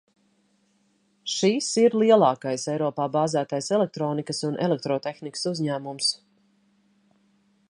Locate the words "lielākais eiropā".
2.03-3.07